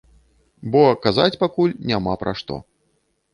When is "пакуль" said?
1.43-1.75